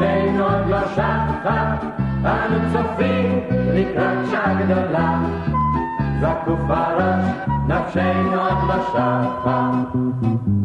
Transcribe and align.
הראש, 0.00 0.40
נפשנו 0.40 0.44
עוד 0.44 0.68
לא 0.68 0.88
שחה, 0.88 1.76
אנו 2.24 2.58
צופים 2.72 3.40
לקראת 3.74 4.26
שעה 4.30 4.54
גדולה, 4.62 5.20
זקוף 6.20 6.60
הראש, 6.68 7.24
נפשנו 7.68 8.40
עוד 8.40 8.68
לא 8.68 8.82
שחה, 8.92 9.70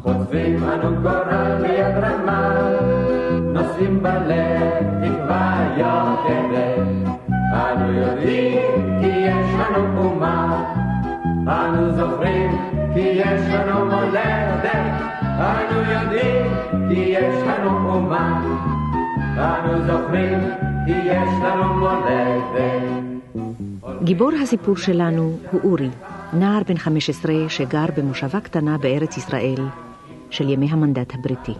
חוטפים 0.04 0.64
אנו 0.64 0.96
גורל 1.02 1.62
ביד 1.62 2.04
רמה, 2.04 2.52
נושאים 3.54 4.04
בלב 4.04 5.04
תקווה 5.04 5.68
יוקדת. 5.78 7.16
אנו 7.54 7.92
יודעים 7.92 9.02
כי 9.02 9.08
יש 9.08 9.46
לנו 9.60 9.98
אומה, 9.98 10.64
אנו 11.48 11.92
זוכרים 11.92 12.58
כי 12.94 13.00
יש 13.00 13.42
לנו 13.54 13.86
מולדת. 13.86 14.66
אנו 15.40 15.92
יודעים 15.92 16.46
כי 16.88 16.96
יש 16.96 17.44
לנו 17.48 17.90
אומה, 17.90 18.42
גיבור 24.04 24.32
הסיפור 24.44 24.78
שלנו 24.78 25.38
הוא 25.52 25.62
אורי, 25.64 25.90
נער 26.34 26.62
בן 26.68 26.78
15 26.78 27.34
שגר 27.50 27.86
במושבה 27.98 28.40
קטנה 28.40 28.78
בארץ 28.78 29.18
ישראל 29.18 29.68
של 30.30 30.50
ימי 30.50 30.68
המנדט 30.72 31.14
הבריטי. 31.14 31.54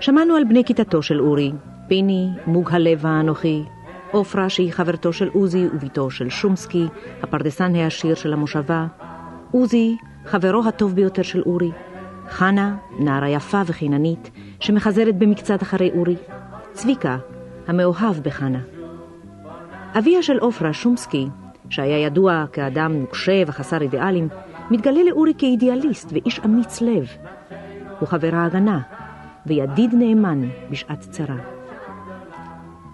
שמענו 0.00 0.34
על 0.34 0.44
בני 0.44 0.64
כיתתו 0.64 1.02
של 1.02 1.20
אורי, 1.20 1.52
פיני, 1.88 2.28
מוג 2.46 2.68
הלב 2.72 3.06
האנוכי, 3.06 3.62
עופרה 4.10 4.48
שהיא 4.48 4.72
חברתו 4.72 5.12
של 5.12 5.28
עוזי 5.32 5.66
וביתו 5.66 6.10
של 6.10 6.28
שומסקי, 6.28 6.86
הפרדסן 7.22 7.74
העשיר 7.74 8.14
של 8.14 8.32
המושבה, 8.32 8.86
עוזי, 9.50 9.96
חברו 10.24 10.68
הטוב 10.68 10.94
ביותר 10.94 11.22
של 11.22 11.42
אורי, 11.46 11.70
חנה, 12.30 12.76
נערה 12.98 13.28
יפה 13.28 13.62
וחיננית, 13.66 14.30
שמחזרת 14.60 15.18
במקצת 15.18 15.62
אחרי 15.62 15.90
אורי, 15.96 16.16
צביקה, 16.78 17.18
המאוהב 17.66 18.16
בחנה. 18.22 18.58
אביה 19.98 20.22
של 20.22 20.38
עופרה, 20.38 20.72
שומסקי, 20.72 21.26
שהיה 21.70 21.98
ידוע 21.98 22.44
כאדם 22.52 22.92
נוקשה 22.92 23.42
וחסר 23.46 23.82
אידיאלים, 23.82 24.28
מתגלה 24.70 25.00
לאורי 25.02 25.32
כאידיאליסט 25.38 26.12
ואיש 26.12 26.40
אמיץ 26.44 26.80
לב. 26.80 27.08
הוא 28.00 28.08
חבר 28.08 28.34
ההגנה, 28.34 28.80
וידיד 29.46 29.94
נאמן 29.94 30.48
בשעת 30.70 31.00
צרה. 31.00 31.36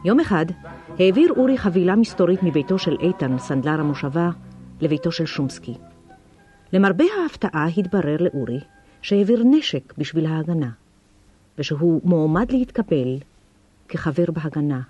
יום 0.04 0.20
אחד 0.20 0.46
העביר 0.98 1.32
אורי 1.36 1.58
חבילה 1.58 1.96
מסתורית 1.96 2.42
מביתו 2.42 2.78
של 2.78 2.96
איתן, 3.00 3.38
סנדלר 3.38 3.80
המושבה, 3.80 4.30
לביתו 4.80 5.12
של 5.12 5.26
שומסקי. 5.26 5.74
למרבה 6.72 7.04
ההפתעה 7.22 7.66
התברר 7.76 8.16
לאורי 8.20 8.60
שהעביר 9.02 9.42
נשק 9.44 9.94
בשביל 9.98 10.26
ההגנה, 10.26 10.70
ושהוא 11.58 12.00
מועמד 12.04 12.52
להתקבל 12.52 13.18
כחבר 13.88 14.24
בהגנה, 14.32 14.80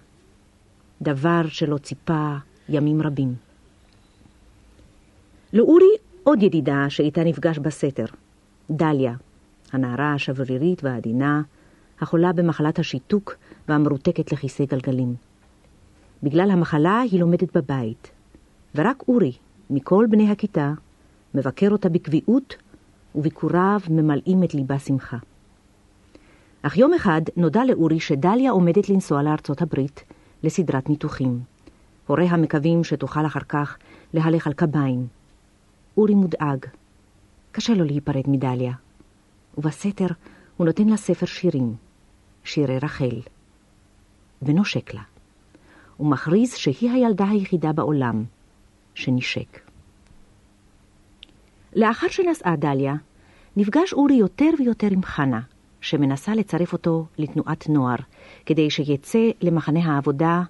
דבר 1.03 1.43
שלא 1.49 1.79
ציפה 1.79 2.35
ימים 2.69 3.03
רבים. 3.03 3.35
לאורי 5.53 5.97
עוד 6.23 6.43
ידידה 6.43 6.87
שאיתה 6.89 7.25
נפגש 7.25 7.59
בסתר, 7.59 8.05
דליה, 8.71 9.15
הנערה 9.73 10.15
השברירית 10.15 10.85
והעדינה, 10.85 11.43
החולה 12.01 12.33
במחלת 12.33 12.79
השיתוק 12.79 13.35
והמרותקת 13.69 14.33
לכיסא 14.33 14.65
גלגלים. 14.65 15.15
בגלל 16.23 16.51
המחלה 16.51 17.01
היא 17.01 17.21
לומדת 17.21 17.57
בבית, 17.57 18.11
ורק 18.75 19.03
אורי, 19.09 19.33
מכל 19.71 20.07
בני 20.11 20.31
הכיתה, 20.31 20.73
מבקר 21.35 21.71
אותה 21.71 21.89
בקביעות, 21.89 22.57
וביקוריו 23.15 23.81
ממלאים 23.91 24.45
את 24.45 24.55
ליבה 24.55 24.79
שמחה. 24.79 25.17
אך 26.67 26.77
יום 26.77 26.95
אחד 26.95 27.21
נודע 27.37 27.65
לאורי 27.65 28.01
שדליה 28.01 28.51
עומדת 28.51 28.89
לנסוע 28.89 29.23
לארצות 29.23 29.63
הברית 29.63 30.05
לסדרת 30.43 30.89
ניתוחים. 30.89 31.41
הוריה 32.07 32.37
מקווים 32.37 32.85
שתוכל 32.85 33.27
אחר 33.27 33.41
כך 33.41 33.79
להלך 34.15 34.47
על 34.47 34.53
קביים. 34.53 35.07
אורי 35.97 36.15
מודאג. 36.15 36.67
קשה 37.53 37.75
לו 37.75 37.85
להיפרד 37.85 38.23
מדליה. 38.27 38.73
ובסתר 39.59 40.07
הוא 40.57 40.67
נותן 40.67 40.89
לה 40.89 40.97
ספר 40.97 41.27
שירים, 41.27 41.75
שירי 42.45 42.79
רחל, 42.79 43.21
ונושק 44.43 44.95
לה. 44.95 45.03
הוא 45.97 46.11
מכריז 46.11 46.55
שהיא 46.55 46.91
הילדה 46.91 47.29
היחידה 47.29 47.73
בעולם 47.73 48.25
שנשק. 48.95 49.61
לאחר 51.77 52.09
שנסעה 52.09 52.57
דליה, 52.57 52.95
נפגש 53.57 53.93
אורי 53.93 54.15
יותר 54.15 54.51
ויותר 54.59 54.89
עם 54.91 55.03
חנה, 55.03 55.41
שמנסה 55.85 56.35
לצרף 56.35 56.73
אותו 56.73 57.07
לתנועת 57.19 57.69
נוער, 57.69 57.97
כדי 58.47 58.71
שיצא 58.71 59.19
למחנה 59.43 59.81
העבודה 59.81 60.43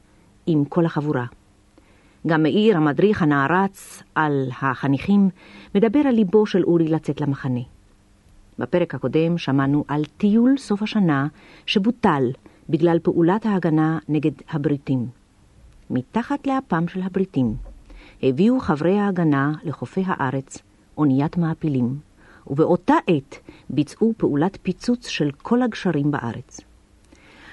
עם 0.46 0.64
כל 0.64 0.86
החבורה. 0.86 1.26
גם 2.26 2.42
מאיר, 2.42 2.76
המדריך 2.76 3.22
הנערץ 3.22 4.02
על 4.14 4.48
החניכים, 4.62 5.28
מדבר 5.74 5.98
על 5.98 6.14
ליבו 6.14 6.46
של 6.46 6.64
אורי 6.64 6.88
לצאת 6.88 7.20
למחנה. 7.20 7.60
בפרק 8.58 8.94
הקודם 8.94 9.38
שמענו 9.38 9.84
על 9.88 10.04
טיול 10.04 10.56
סוף 10.56 10.82
השנה 10.82 11.26
שבוטל 11.66 12.24
בגלל 12.68 12.98
פעולת 12.98 13.46
ההגנה 13.46 13.98
נגד 14.08 14.32
הבריטים. 14.48 15.06
מתחת 15.90 16.46
לאפם 16.46 16.88
של 16.88 17.02
הבריטים 17.02 17.54
הביאו 18.22 18.60
חברי 18.60 18.98
ההגנה 18.98 19.52
לחופי 19.64 20.02
הארץ 20.06 20.58
אוניית 20.98 21.36
מעפילים, 21.36 21.98
ובאותה 22.47 22.94
עת 23.06 23.38
ביצעו 23.71 24.12
פעולת 24.16 24.59
פיצוץ 24.62 25.06
של 25.06 25.31
כל 25.43 25.62
הגשרים 25.62 26.10
בארץ. 26.10 26.60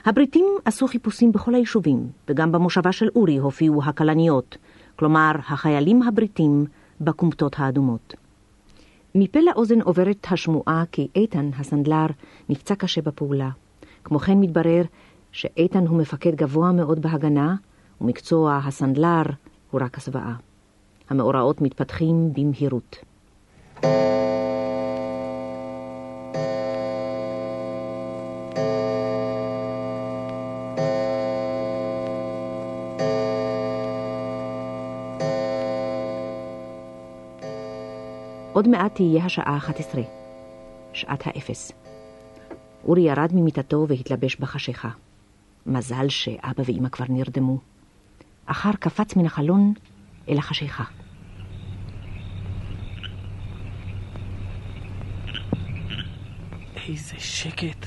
הבריטים 0.05 0.45
עשו 0.65 0.87
חיפושים 0.87 1.31
בכל 1.31 1.55
היישובים, 1.55 2.07
וגם 2.29 2.51
במושבה 2.51 2.91
של 2.91 3.07
אורי 3.15 3.37
הופיעו 3.37 3.83
הכלניות, 3.83 4.57
כלומר 4.95 5.31
החיילים 5.47 6.03
הבריטים 6.03 6.65
בכומתות 7.01 7.55
האדומות. 7.57 8.15
מפה 9.15 9.39
לאוזן 9.39 9.81
עוברת 9.81 10.27
השמועה 10.31 10.83
כי 10.91 11.07
איתן 11.15 11.49
הסנדלר 11.59 12.05
נפצע 12.49 12.75
קשה 12.75 13.01
בפעולה. 13.01 13.49
כמו 14.03 14.19
כן 14.19 14.39
מתברר 14.39 14.81
שאיתן 15.31 15.87
הוא 15.87 15.97
מפקד 15.97 16.35
גבוה 16.35 16.71
מאוד 16.71 17.01
בהגנה, 17.01 17.55
ומקצוע 18.01 18.59
הסנדלר 18.63 19.23
הוא 19.71 19.81
רק 19.81 19.97
הסוואה. 19.97 20.33
המאורעות 21.09 21.61
מתפתחים 21.61 22.33
במהירות. 22.33 22.97
עוד 38.61 38.69
מעט 38.69 38.95
תהיה 38.95 39.25
השעה 39.25 39.57
11, 39.57 40.01
שעת 40.93 41.27
האפס. 41.27 41.71
אורי 42.83 43.01
ירד 43.01 43.29
ממיטתו 43.33 43.85
והתלבש 43.87 44.35
בחשיכה. 44.35 44.89
מזל 45.65 46.09
שאבא 46.09 46.63
ואמא 46.65 46.89
כבר 46.89 47.05
נרדמו. 47.09 47.57
אחר 48.45 48.71
קפץ 48.79 49.15
מן 49.15 49.25
החלון 49.25 49.73
אל 50.29 50.37
החשיכה. 50.37 50.83
איזה 56.87 57.15
שקט. 57.17 57.85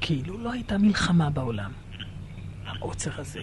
כאילו 0.00 0.38
לא 0.38 0.52
הייתה 0.52 0.78
מלחמה 0.78 1.30
בעולם. 1.30 1.72
העוצר 2.66 3.20
הזה. 3.20 3.40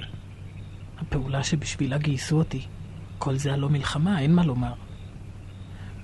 הפעולה 0.97 1.43
שבשבילה 1.43 1.97
גייסו 1.97 2.37
אותי. 2.37 2.61
כל 3.17 3.35
זה 3.35 3.53
הלא 3.53 3.69
מלחמה, 3.69 4.19
אין 4.19 4.35
מה 4.35 4.45
לומר. 4.45 4.73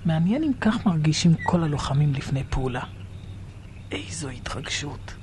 מעניין 0.04 0.42
אם 0.42 0.52
כך 0.60 0.86
מרגישים 0.86 1.34
כל 1.42 1.62
הלוחמים 1.62 2.12
לפני 2.14 2.44
פעולה. 2.50 2.82
איזו 3.92 4.28
התרגשות. 4.28 5.14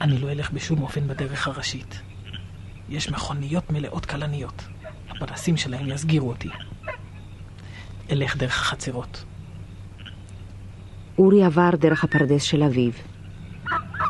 אני 0.00 0.18
לא 0.18 0.30
אלך 0.32 0.50
בשום 0.50 0.82
אופן 0.82 1.08
בדרך 1.08 1.48
הראשית. 1.48 2.00
יש 2.88 3.10
מכוניות 3.10 3.70
מלאות 3.70 4.06
כלניות. 4.06 4.68
הפנסים 5.10 5.56
שלהם 5.56 5.88
יסגירו 5.88 6.28
אותי. 6.28 6.48
אלך 8.10 8.36
דרך 8.36 8.60
החצרות. 8.60 9.24
אורי 11.18 11.44
עבר 11.44 11.70
דרך 11.78 12.04
הפרדס 12.04 12.42
של 12.42 12.62
אביו. 12.62 12.92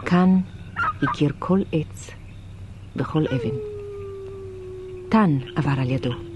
כאן 0.07 0.41
הכיר 1.03 1.33
כל 1.39 1.61
עץ 1.73 2.11
וכל 2.97 3.25
אבן. 3.27 3.57
טן 5.09 5.39
עבר 5.57 5.81
על 5.81 5.91
ידו. 5.91 6.30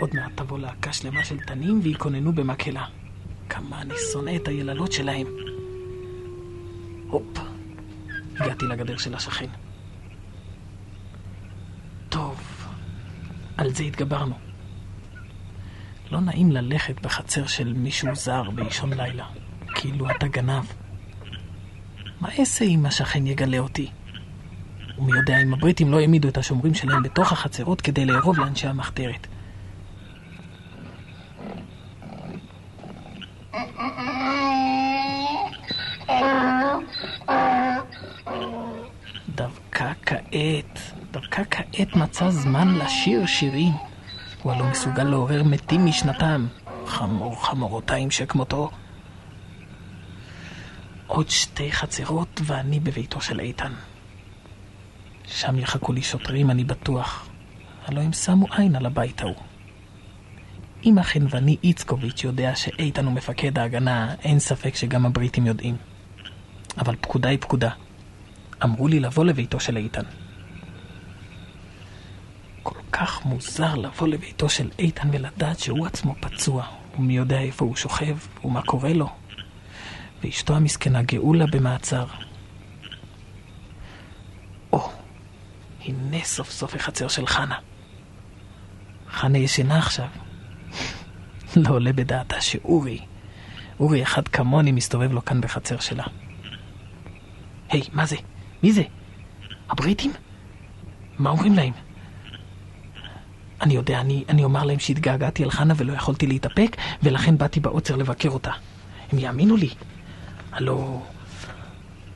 עוד 0.00 0.10
מעט 0.14 0.32
תבוא 0.34 0.58
להקה 0.58 0.92
שלמה 0.92 1.24
של 1.24 1.38
תנים 1.38 1.80
ויקוננו 1.82 2.32
במקהלה. 2.32 2.84
כמה 3.48 3.82
אני 3.82 3.94
שונא 4.12 4.36
את 4.36 4.48
היללות 4.48 4.92
שלהם. 4.92 5.26
הופ, 7.08 7.38
הגעתי 8.36 8.64
לגדר 8.64 8.96
של 8.96 9.14
השכן. 9.14 9.48
טוב, 12.08 12.66
על 13.56 13.74
זה 13.74 13.84
התגברנו. 13.84 14.34
לא 16.10 16.20
נעים 16.20 16.52
ללכת 16.52 17.00
בחצר 17.02 17.46
של 17.46 17.72
מישהו 17.72 18.14
זר 18.14 18.50
באישון 18.50 18.92
לילה, 18.92 19.26
כאילו 19.74 20.10
אתה 20.10 20.28
גנב. 20.28 20.64
מה 22.20 22.28
אעשה 22.38 22.64
אם 22.64 22.86
השכן 22.86 23.26
יגלה 23.26 23.58
אותי? 23.58 23.90
ומי 24.98 25.12
יודע 25.18 25.38
אם 25.38 25.54
הבריטים 25.54 25.90
לא 25.90 26.00
העמידו 26.00 26.28
את 26.28 26.38
השומרים 26.38 26.74
שלהם 26.74 27.02
בתוך 27.02 27.32
החצרות 27.32 27.80
כדי 27.80 28.06
לארוב 28.06 28.38
לאנשי 28.38 28.66
המחתרת. 28.66 29.26
כעת, 40.34 40.78
דווקא 41.10 41.42
כעת 41.50 41.96
מצא 41.96 42.30
זמן 42.30 42.74
לשיר 42.74 43.26
שירים. 43.26 43.72
הוא 44.42 44.52
הלא 44.52 44.70
מסוגל 44.70 45.04
לעורר 45.04 45.42
מתים 45.42 45.86
משנתם. 45.86 46.46
חמור 46.86 47.46
חמורותיים 47.46 48.10
שכמותו. 48.10 48.70
עוד 51.06 51.30
שתי 51.30 51.72
חצרות 51.72 52.40
ואני 52.44 52.80
בביתו 52.80 53.20
של 53.20 53.40
איתן. 53.40 53.72
שם 55.26 55.58
יחכו 55.58 55.92
לי 55.92 56.02
שוטרים, 56.02 56.50
אני 56.50 56.64
בטוח. 56.64 57.28
הלא 57.86 58.00
הם 58.00 58.12
שמו 58.12 58.46
עין 58.56 58.76
על 58.76 58.86
הבית 58.86 59.20
ההוא. 59.20 59.36
אם 60.84 60.98
החנווני 60.98 61.56
איצקוביץ' 61.64 62.24
יודע 62.24 62.56
שאיתן 62.56 63.04
הוא 63.04 63.12
מפקד 63.12 63.58
ההגנה, 63.58 64.14
אין 64.14 64.38
ספק 64.38 64.74
שגם 64.74 65.06
הבריטים 65.06 65.46
יודעים. 65.46 65.76
אבל 66.78 66.96
פקודה 67.00 67.28
היא 67.28 67.38
פקודה. 67.40 67.70
אמרו 68.64 68.88
לי 68.88 69.00
לבוא 69.00 69.24
לביתו 69.24 69.60
של 69.60 69.76
איתן. 69.76 70.23
כך 72.96 73.24
מוזר 73.24 73.74
לבוא 73.74 74.08
לביתו 74.08 74.48
של 74.48 74.70
איתן 74.78 75.08
ולדעת 75.12 75.58
שהוא 75.58 75.86
עצמו 75.86 76.14
פצוע, 76.20 76.66
ומי 76.98 77.16
יודע 77.16 77.40
איפה 77.40 77.64
הוא 77.64 77.76
שוכב, 77.76 78.16
ומה 78.44 78.62
קורה 78.62 78.92
לו. 78.92 79.08
ואשתו 80.22 80.56
המסכנה 80.56 81.02
גאולה 81.02 81.46
במעצר. 81.46 82.06
או, 84.72 84.90
הנה 85.84 86.24
סוף 86.24 86.50
סוף 86.50 86.74
החצר 86.74 87.08
של 87.08 87.26
חנה. 87.26 87.58
חנה 89.10 89.38
ישנה 89.38 89.78
עכשיו. 89.78 90.08
לא 91.56 91.70
עולה 91.70 91.92
בדעתה 91.92 92.40
שאורי, 92.40 93.00
אורי 93.80 94.02
אחד 94.02 94.28
כמוני 94.28 94.72
מסתובב 94.72 95.12
לו 95.12 95.24
כאן 95.24 95.40
בחצר 95.40 95.80
שלה. 95.80 96.04
היי, 97.68 97.82
מה 97.92 98.06
זה? 98.06 98.16
מי 98.62 98.72
זה? 98.72 98.82
הבריטים? 99.70 100.12
מה 101.18 101.30
אומרים 101.30 101.54
להם? 101.54 101.72
אני 103.64 103.74
יודע, 103.74 104.00
אני, 104.00 104.24
אני 104.28 104.44
אומר 104.44 104.64
להם 104.64 104.78
שהתגעגעתי 104.78 105.44
אל 105.44 105.50
חנה 105.50 105.74
ולא 105.76 105.92
יכולתי 105.92 106.26
להתאפק, 106.26 106.76
ולכן 107.02 107.38
באתי 107.38 107.60
בעוצר 107.60 107.96
לבקר 107.96 108.28
אותה. 108.28 108.50
הם 109.12 109.18
יאמינו 109.18 109.56
לי. 109.56 109.68
הלו... 110.52 111.02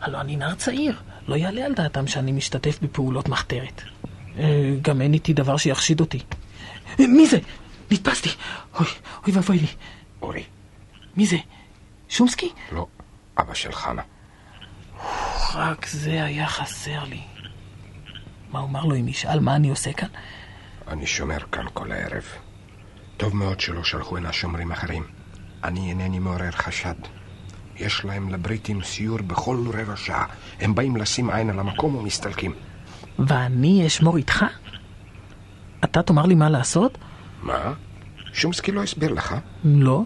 הלו 0.01 0.21
אני 0.21 0.37
נער 0.37 0.55
צעיר. 0.55 1.01
לא 1.29 1.35
יעלה 1.35 1.65
על 1.65 1.75
דעתם 1.75 2.07
שאני 2.07 2.33
משתתף 2.33 2.79
בפעולות 2.83 3.29
מחתרת. 3.29 3.83
אה, 4.39 4.75
גם 4.83 5.01
אין 5.01 5.15
איתי 5.15 5.33
דבר 5.33 5.57
שיחשיד 5.57 6.01
אותי. 6.01 6.19
אה, 7.01 7.07
מי 7.07 7.27
זה? 7.27 7.39
נתפסתי! 7.91 8.31
אוי, 8.75 8.87
אוי 9.27 9.33
ואבוי 9.33 9.59
לי. 9.59 9.67
אורי, 10.23 10.45
מי 11.17 11.27
זה? 11.27 11.37
שומסקי? 12.09 12.49
לא, 12.73 12.87
אבא 13.39 13.55
של 13.55 13.73
חנה. 13.73 14.03
רק 15.55 15.87
זה 15.87 16.25
היה 16.25 16.47
חסר 16.47 17.05
לי. 17.05 17.21
מה 18.51 18.61
אומר 18.61 18.85
לו 18.85 18.97
אם 18.97 19.09
ישאל 19.09 19.41
מה 19.41 19.57
אני 19.57 19.71
עושה 19.71 19.93
כאן? 19.93 20.09
אני 20.89 21.07
שומר 21.07 21.39
כאן 21.53 21.65
כל 21.75 21.93
הערב. 21.93 22.25
טוב 23.17 23.37
מאוד 23.37 23.61
שלא 23.61 23.85
שלחו 23.85 24.17
הנה 24.17 24.33
שומרים 24.33 24.73
אחרים. 24.73 25.05
אני 25.65 25.91
אינני 25.91 26.19
מעורר 26.19 26.51
חשד. 26.51 26.95
יש 27.77 28.05
להם 28.05 28.29
לבריטים 28.29 28.83
סיור 28.83 29.19
בכל 29.19 29.65
רבע 29.75 29.97
שעה. 29.97 30.27
הם 30.61 30.75
באים 30.75 30.97
לשים 30.97 31.31
עין 31.31 31.51
על 31.51 31.59
המקום 31.59 31.95
ומסתלקים. 31.95 32.55
ואני 33.19 33.87
אשמור 33.87 34.17
איתך? 34.17 34.45
אתה 35.85 36.03
תאמר 36.03 36.27
לי 36.27 36.35
מה 36.35 36.51
לעשות? 36.51 36.99
מה? 37.43 37.73
שומסקי 38.33 38.73
לא 38.73 38.83
הסביר 38.83 39.13
לך? 39.13 39.35
לא. 39.65 40.03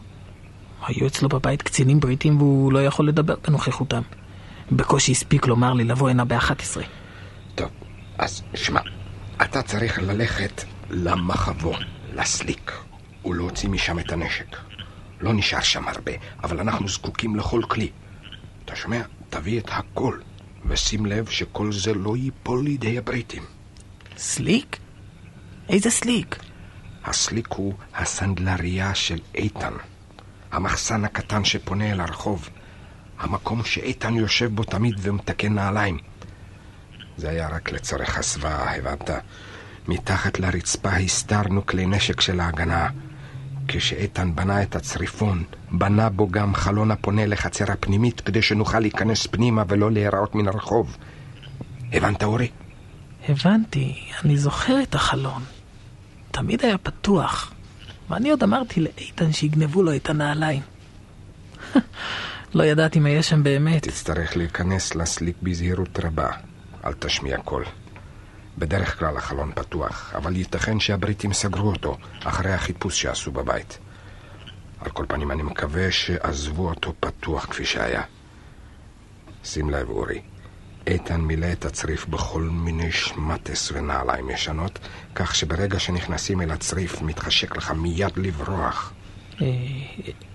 היו 0.86 1.06
אצלו 1.06 1.28
בבית 1.28 1.62
קצינים 1.62 2.00
בריטים 2.00 2.36
והוא 2.36 2.72
לא 2.72 2.84
יכול 2.84 3.08
לדבר 3.08 3.34
בנוכחותם. 3.46 4.02
בקושי 4.72 5.12
הספיק 5.12 5.46
לומר 5.46 5.72
לי 5.72 5.84
לבוא 5.84 6.10
הנה 6.10 6.24
ב-11. 6.24 6.80
טוב, 7.54 7.68
אז 8.18 8.42
שמע, 8.54 8.80
אתה 9.42 9.62
צריך 9.62 9.98
ללכת 9.98 10.64
למחבוא, 10.90 11.76
לסליק, 12.12 12.72
ולהוציא 13.24 13.68
משם 13.68 13.98
את 13.98 14.12
הנשק. 14.12 14.56
לא 15.20 15.32
נשאר 15.32 15.60
שם 15.60 15.88
הרבה, 15.88 16.12
אבל 16.42 16.60
אנחנו 16.60 16.88
זקוקים 16.88 17.36
לכל 17.36 17.62
כלי. 17.68 17.90
אתה 18.64 18.76
שומע? 18.76 19.02
תביא 19.30 19.60
את 19.60 19.68
הכל, 19.70 20.18
ושים 20.66 21.06
לב 21.06 21.28
שכל 21.28 21.72
זה 21.72 21.94
לא 21.94 22.16
ייפול 22.16 22.64
לידי 22.64 22.98
הבריטים. 22.98 23.42
סליק? 24.16 24.76
איזה 25.68 25.90
סליק? 25.90 26.38
הסליק 27.04 27.48
הוא 27.52 27.74
הסנדלריה 27.94 28.94
של 28.94 29.18
איתן. 29.34 29.72
המחסן 30.52 31.04
הקטן 31.04 31.44
שפונה 31.44 31.92
אל 31.92 32.00
הרחוב. 32.00 32.48
המקום 33.18 33.64
שאיתן 33.64 34.14
יושב 34.14 34.54
בו 34.54 34.64
תמיד 34.64 34.94
ומתקן 34.98 35.54
נעליים. 35.54 35.98
זה 37.16 37.30
היה 37.30 37.48
רק 37.48 37.72
לצורך 37.72 38.18
הסוואה, 38.18 38.76
הבנת? 38.76 39.10
מתחת 39.88 40.38
לרצפה 40.38 40.96
הסתרנו 40.96 41.66
כלי 41.66 41.86
נשק 41.86 42.20
של 42.20 42.40
ההגנה. 42.40 42.88
כשאיתן 43.68 44.34
בנה 44.34 44.62
את 44.62 44.76
הצריפון, 44.76 45.44
בנה 45.70 46.08
בו 46.08 46.28
גם 46.28 46.54
חלון 46.54 46.90
הפונה 46.90 47.26
לחצר 47.26 47.72
הפנימית 47.72 48.20
כדי 48.20 48.42
שנוכל 48.42 48.80
להיכנס 48.80 49.26
פנימה 49.26 49.62
ולא 49.68 49.90
להיראות 49.92 50.34
מן 50.34 50.48
הרחוב. 50.48 50.96
הבנת, 51.92 52.22
אורי? 52.22 52.48
הבנתי, 53.28 53.94
אני 54.24 54.36
זוכר 54.36 54.82
את 54.82 54.94
החלון. 54.94 55.42
תמיד 56.30 56.64
היה 56.64 56.78
פתוח. 56.78 57.52
ואני 58.10 58.30
עוד 58.30 58.42
אמרתי 58.42 58.80
לאיתן 58.80 59.32
שיגנבו 59.32 59.82
לו 59.82 59.96
את 59.96 60.10
הנעליים. 60.10 60.62
לא 62.54 62.64
ידעתי 62.64 63.00
מה 63.00 63.10
יש 63.10 63.28
שם 63.28 63.42
באמת. 63.42 63.82
תצטרך 63.82 64.36
להיכנס 64.36 64.94
לסליק 64.94 65.36
בזהירות 65.42 65.98
רבה. 66.04 66.30
אל 66.84 66.92
תשמיע 66.92 67.38
קול. 67.38 67.64
בדרך 68.58 68.98
כלל 68.98 69.16
החלון 69.16 69.52
פתוח, 69.54 70.12
אבל 70.14 70.36
ייתכן 70.36 70.80
שהבריטים 70.80 71.32
סגרו 71.32 71.70
אותו 71.70 71.96
אחרי 72.24 72.52
החיפוש 72.52 73.02
שעשו 73.02 73.32
בבית. 73.32 73.78
על 74.80 74.90
כל 74.90 75.04
פנים, 75.08 75.30
אני 75.30 75.42
מקווה 75.42 75.92
שעזבו 75.92 76.68
אותו 76.68 76.94
פתוח 77.00 77.46
כפי 77.46 77.64
שהיה. 77.64 78.02
שים 79.44 79.70
לב, 79.70 79.88
אורי, 79.88 80.22
איתן 80.86 81.20
מילא 81.20 81.52
את 81.52 81.64
הצריף 81.64 82.06
בכל 82.06 82.42
מיני 82.42 82.92
שמטס 82.92 83.72
ונעליים 83.72 84.30
ישנות, 84.30 84.78
כך 85.14 85.34
שברגע 85.34 85.78
שנכנסים 85.78 86.40
אל 86.40 86.50
הצריף 86.50 87.02
מתחשק 87.02 87.56
לך 87.56 87.70
מיד 87.70 88.16
לברוח. 88.16 88.92
אה, 89.42 89.46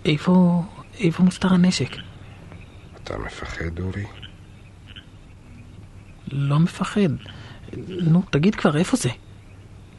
איפה, 0.05 0.63
איפה 0.99 1.23
מוסתר 1.23 1.53
הנשק? 1.53 1.95
אתה 3.03 3.17
מפחד, 3.17 3.79
אורי? 3.79 4.05
לא 6.31 6.59
מפחד. 6.59 7.09
נו, 7.87 8.21
תגיד 8.29 8.55
כבר, 8.55 8.77
איפה 8.77 8.97
זה? 8.97 9.09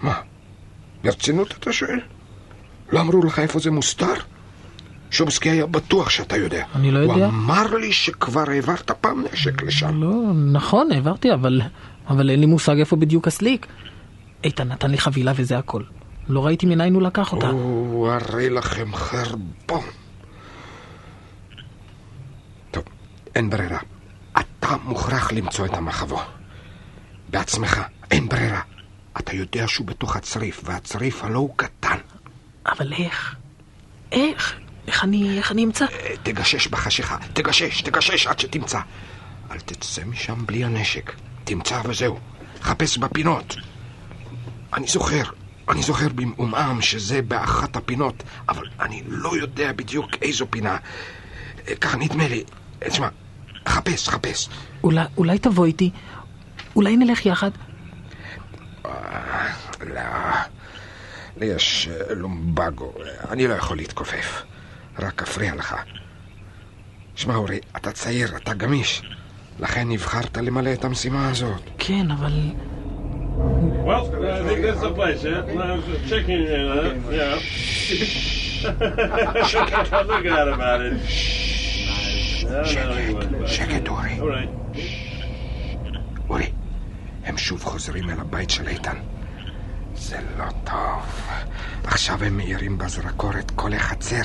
מה? 0.00 0.20
ברצינות 1.04 1.54
אתה 1.60 1.72
שואל? 1.72 2.00
לא 2.92 3.00
אמרו 3.00 3.24
לך 3.24 3.38
איפה 3.38 3.58
זה 3.58 3.70
מוסתר? 3.70 4.14
שומסקי 5.10 5.50
היה 5.50 5.66
בטוח 5.66 6.10
שאתה 6.10 6.36
יודע. 6.36 6.64
אני 6.74 6.90
לא 6.90 6.98
יודע. 6.98 7.14
הוא 7.14 7.24
אמר 7.24 7.76
לי 7.76 7.92
שכבר 7.92 8.50
העברת 8.50 8.90
פעם 8.90 9.24
נשק 9.32 9.62
לשם. 9.62 10.02
לא, 10.02 10.32
נכון, 10.52 10.92
העברתי, 10.92 11.32
אבל, 11.34 11.60
אבל 12.08 12.30
אין 12.30 12.40
לי 12.40 12.46
מושג 12.46 12.78
איפה 12.78 12.96
בדיוק 12.96 13.26
הסליק. 13.26 13.66
איתן 14.44 14.68
נתן 14.68 14.90
לי 14.90 14.98
חבילה 14.98 15.32
וזה 15.36 15.58
הכל. 15.58 15.82
לא 16.28 16.46
ראיתי 16.46 16.66
מניין 16.66 16.94
הוא 16.94 17.02
לקח 17.02 17.32
אותה. 17.32 17.50
או, 17.50 18.10
הרי 18.12 18.50
לכם 18.50 18.94
חרבון. 18.94 19.84
טוב, 22.70 22.84
אין 23.34 23.50
ברירה. 23.50 23.78
אתה 24.38 24.76
מוכרח 24.84 25.32
למצוא 25.32 25.66
את 25.66 25.74
המחבוא. 25.74 26.20
בעצמך, 27.28 27.80
אין 28.10 28.28
ברירה. 28.28 28.60
אתה 29.18 29.36
יודע 29.36 29.68
שהוא 29.68 29.86
בתוך 29.86 30.16
הצריף, 30.16 30.60
והצריף 30.64 31.24
הלא 31.24 31.38
הוא 31.38 31.54
קטן. 31.56 31.96
אבל 32.66 32.92
איך? 32.92 33.34
איך? 34.12 34.58
איך 34.86 35.04
אני, 35.04 35.38
איך 35.38 35.52
אני 35.52 35.64
אמצא? 35.64 35.84
אה, 35.84 36.14
תגשש 36.22 36.66
בחשיכה, 36.66 37.16
תגשש, 37.32 37.82
תגשש 37.82 38.26
עד 38.26 38.38
שתמצא. 38.38 38.80
אל 39.50 39.60
תצא 39.60 40.04
משם 40.04 40.46
בלי 40.46 40.64
הנשק. 40.64 41.12
תמצא 41.44 41.80
וזהו. 41.84 42.18
חפש 42.62 42.98
בפינות. 42.98 43.56
אני 44.72 44.86
זוכר, 44.86 45.22
אני 45.68 45.82
זוכר 45.82 46.08
במעומעם 46.08 46.82
שזה 46.82 47.22
באחת 47.22 47.76
הפינות, 47.76 48.22
אבל 48.48 48.64
אני 48.80 49.02
לא 49.06 49.36
יודע 49.36 49.72
בדיוק 49.72 50.10
איזו 50.22 50.46
פינה. 50.50 50.76
אה, 51.68 51.76
ככה 51.76 51.96
נדמה 51.96 52.28
לי. 52.28 52.44
תשמע, 52.78 53.08
חפש, 53.68 54.08
חפש. 54.08 54.48
אולי, 54.84 55.04
אולי 55.16 55.38
תבוא 55.38 55.66
איתי? 55.66 55.90
אולי 56.78 56.96
נלך 56.96 57.26
יחד? 57.26 57.50
לא, 59.86 60.00
לי 61.36 61.46
יש 61.46 61.88
אה, 61.88 62.14
לומבגו, 62.14 62.92
אני 63.30 63.46
לא 63.46 63.54
יכול 63.54 63.76
להתכופף. 63.76 64.42
רק 64.98 65.22
אפריע 65.22 65.54
לך. 65.54 65.74
שמע, 67.14 67.34
אורי, 67.34 67.58
אתה 67.76 67.92
צעיר, 67.92 68.36
אתה 68.36 68.54
גמיש. 68.54 69.02
לכן 69.60 69.88
נבחרת 69.88 70.36
למלא 70.36 70.72
את 70.72 70.84
המשימה 70.84 71.28
הזאת. 71.28 71.60
כן, 71.78 72.10
אבל... 72.10 72.32
Well, 73.86 74.04
I 74.06 74.48
think 74.48 74.60
this 74.62 74.76
is 74.76 74.82
the 74.82 74.94
place, 74.98 75.22
yeah? 75.24 75.54
No, 75.54 75.62
I 75.62 75.76
was 75.76 75.84
checking 76.10 76.42
in 76.56 76.64
on 76.74 76.84
it, 76.90 76.96
yeah. 77.18 77.36
Forgot 80.12 80.48
about 80.54 80.80
it. 80.86 80.94
No, 82.50 82.62
no, 82.62 82.94
he 82.96 83.12
was. 83.14 83.50
שקט, 83.50 83.88
אורי. 83.88 84.46
שוב 87.48 87.64
חוזרים 87.64 88.10
אל 88.10 88.20
הבית 88.20 88.50
של 88.50 88.68
איתן. 88.68 88.96
זה 89.94 90.16
לא 90.38 90.44
טוב. 90.64 91.30
עכשיו 91.84 92.24
הם 92.24 92.36
מאירים 92.36 92.78
בזרקור 92.78 93.30
את 93.38 93.50
כל 93.50 93.72
החצר. 93.72 94.20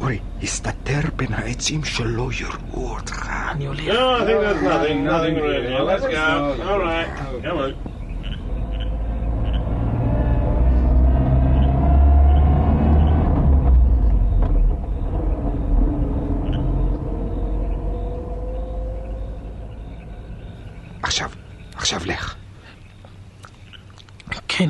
אורי, 0.00 0.18
הסתתר 0.42 1.00
בין 1.16 1.34
העצים 1.34 1.84
שלא 1.84 2.28
יראו 2.40 2.94
אותך. 2.94 3.28
אני 3.50 3.66
הולך. 3.66 3.80
No, 3.80 3.90
I 3.90 4.24
think 4.24 4.40
that's 4.40 4.62
nothing. 4.62 5.04
Nothing 5.04 5.36
around 5.38 5.64
here. 5.68 5.82
Let's 5.82 6.06
go. 6.06 6.56
All 6.68 6.80
right. 6.80 7.08
Come 7.44 7.58
on. 7.58 7.72
עכשיו, 21.02 21.30
עכשיו 21.76 22.00
לך. 22.06 22.36
כן, 24.56 24.68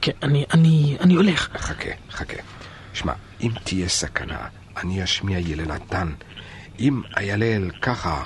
כן, 0.00 0.12
אני, 0.22 0.44
אני, 0.54 0.96
אני 1.00 1.14
הולך. 1.14 1.43
חכה, 1.56 1.90
חכה. 2.10 2.36
שמע, 2.92 3.12
אם 3.40 3.50
תהיה 3.64 3.88
סכנה, 3.88 4.46
אני 4.76 5.04
אשמיע 5.04 5.38
יללתן. 5.38 6.12
אם 6.80 7.02
איילל 7.16 7.70
ככה, 7.70 8.24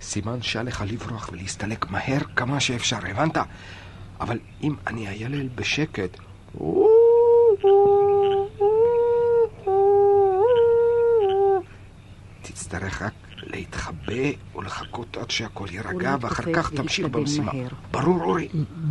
סימן 0.00 0.42
שעליך 0.42 0.84
לברוח 0.86 1.28
ולהסתלק 1.32 1.90
מהר 1.90 2.18
כמה 2.36 2.60
שאפשר, 2.60 2.96
הבנת? 3.08 3.36
אבל 4.20 4.38
אם 4.62 4.74
אני 4.86 5.08
איילל 5.08 5.48
בשקט, 5.54 6.16
"או, 6.60 6.60
או, 6.60 6.91
להתחבא 13.52 14.56
ולחכות 14.56 15.16
עד 15.16 15.30
שהכל 15.30 15.66
יירגע, 15.70 16.16
ואחר 16.20 16.52
כך 16.52 16.72
תמשיך 16.72 17.06
במשימה. 17.06 17.52
מהר. 17.52 17.68
ברור, 17.90 18.22
אורי? 18.22 18.48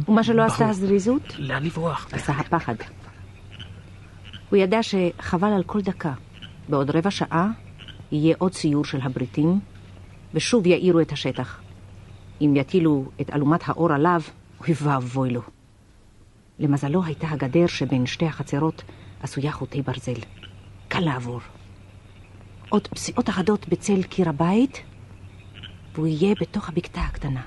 ומה 0.08 0.24
שלא. 0.24 0.44
עשה 0.44 0.70
הזריזות, 0.70 1.36
לאן 1.38 1.64
לברוח? 1.64 2.08
עשה 2.12 2.34
הפחד. 2.34 2.76
הוא 4.50 4.58
ידע 4.58 4.80
שחבל 4.84 5.48
על 5.48 5.64
כל 5.64 5.82
דקה. 5.82 6.14
בעוד 6.70 6.90
רבע 6.90 7.12
שעה 7.12 7.50
יהיה 8.12 8.36
עוד 8.38 8.54
סיור 8.54 8.86
של 8.86 9.00
הבריטים, 9.02 9.60
ושוב 10.34 10.68
יאירו 10.68 11.00
את 11.00 11.12
השטח. 11.12 11.60
אם 12.42 12.54
יטילו 12.56 13.06
את 13.22 13.30
אלומת 13.34 13.70
האור 13.70 13.92
עליו, 13.92 14.22
אוי 14.60 14.74
ואבוי 14.82 15.30
לו. 15.30 15.42
למזלו 16.60 17.04
הייתה 17.04 17.28
הגדר 17.30 17.68
שבין 17.68 18.06
שתי 18.06 18.26
החצרות 18.26 18.84
עשויה 19.22 19.52
חוטי 19.52 19.82
ברזל. 19.82 20.20
קל 20.88 21.00
לעבור. 21.00 21.40
עוד 22.72 22.88
פסיעות 22.88 23.30
אחדות 23.30 23.70
בצל 23.70 24.04
קיר 24.04 24.30
הבית, 24.30 24.84
והוא 25.94 26.08
יהיה 26.08 26.36
בתוך 26.42 26.70
הבקתה 26.70 27.02
הקטנה. 27.02 27.42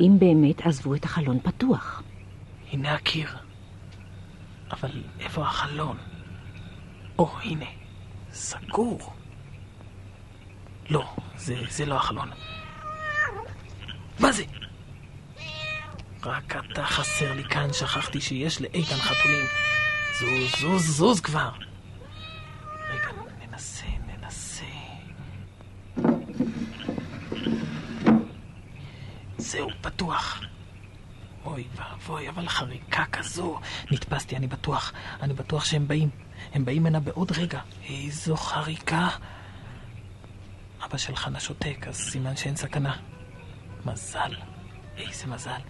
אם 0.00 0.16
באמת 0.18 0.66
עזבו 0.66 0.94
את 0.94 1.04
החלון 1.04 1.40
פתוח. 1.42 2.02
הנה 2.72 2.94
הקיר. 2.94 3.36
אבל 4.72 5.02
איפה 5.20 5.42
החלון? 5.42 5.96
או, 7.18 7.30
הנה. 7.42 7.66
סגור. 8.32 9.12
לא, 10.90 11.16
זה, 11.36 11.56
זה 11.70 11.86
לא 11.86 11.94
החלון. 11.94 12.30
מה 14.20 14.32
זה? 14.32 14.44
רק 16.22 16.56
אתה 16.56 16.84
חסר 16.84 17.34
לי 17.34 17.44
כאן, 17.44 17.72
שכחתי 17.72 18.20
שיש 18.20 18.60
לאיתן 18.60 18.96
חתולים. 18.96 19.46
זוז, 20.20 20.60
זוז, 20.60 20.96
זוז 20.96 21.20
כבר. 21.20 21.50
רגע, 22.90 23.10
ננסה, 23.40 23.86
ננסה. 24.06 24.64
זהו, 29.50 29.68
פתוח. 29.80 30.40
אוי 31.44 31.64
ואבוי, 31.74 32.28
אבל 32.28 32.48
חריקה 32.48 33.04
כזו. 33.12 33.60
נתפסתי, 33.90 34.36
אני 34.36 34.46
בטוח. 34.46 34.92
אני 35.22 35.34
בטוח 35.34 35.64
שהם 35.64 35.88
באים. 35.88 36.08
הם 36.52 36.64
באים 36.64 36.86
הנה 36.86 37.00
בעוד 37.00 37.32
רגע. 37.38 37.60
איזו 37.88 38.36
חריקה. 38.36 39.08
אבא 40.84 40.96
של 40.96 41.16
חנה 41.16 41.40
שותק, 41.40 41.86
אז 41.88 41.96
סימן 41.96 42.36
שאין 42.36 42.56
סכנה. 42.56 42.96
מזל. 43.84 44.34
איזה 44.96 45.26
מזל. 45.26 45.60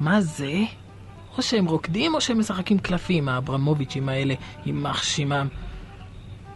מה 0.00 0.20
זה? 0.20 0.58
או 1.36 1.42
שהם 1.42 1.66
רוקדים 1.66 2.14
או 2.14 2.20
שהם 2.20 2.38
משחקים 2.38 2.78
קלפים, 2.78 3.28
האברמוביצ'ים 3.28 4.08
האלה, 4.08 4.34
יימח 4.66 5.02
שמם. 5.02 5.48